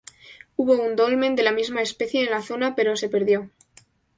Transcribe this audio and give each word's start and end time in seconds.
Hubo 0.57 0.73
un 0.81 0.95
dolmen 0.95 1.35
de 1.35 1.43
la 1.43 1.51
misma 1.51 1.83
especie 1.83 2.23
en 2.23 2.31
la 2.31 2.41
zona, 2.41 2.73
pero 2.75 2.95
se 2.97 3.07
perdió. 3.07 3.51